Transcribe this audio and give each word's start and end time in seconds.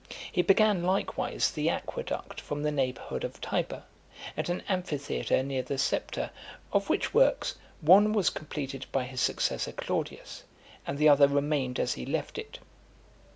He 0.31 0.41
began, 0.41 0.81
likewise, 0.81 1.51
the 1.51 1.69
aqueduct 1.69 2.41
from 2.41 2.63
the 2.63 2.71
neighbourhood 2.71 3.23
of 3.23 3.39
Tibur, 3.39 3.83
and 4.35 4.49
an 4.49 4.63
amphitheatre 4.67 5.43
near 5.43 5.61
the 5.61 5.77
Septa; 5.77 6.31
of 6.73 6.89
which 6.89 7.13
works, 7.13 7.53
one 7.81 8.11
was 8.11 8.31
completed 8.31 8.87
by 8.91 9.03
his 9.03 9.21
successor 9.21 9.73
Claudius, 9.73 10.43
and 10.87 10.97
the 10.97 11.07
other 11.09 11.27
remained 11.27 11.79
as 11.79 11.93
he 11.93 12.07
left 12.07 12.39
it. 12.39 12.57